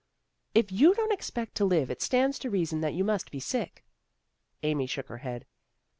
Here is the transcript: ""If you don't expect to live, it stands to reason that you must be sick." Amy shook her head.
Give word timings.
""If 0.61 0.71
you 0.71 0.95
don't 0.95 1.11
expect 1.13 1.53
to 1.57 1.63
live, 1.65 1.91
it 1.91 2.01
stands 2.01 2.39
to 2.39 2.49
reason 2.49 2.81
that 2.81 2.95
you 2.95 3.03
must 3.03 3.29
be 3.29 3.39
sick." 3.39 3.85
Amy 4.63 4.87
shook 4.87 5.09
her 5.09 5.19
head. 5.19 5.45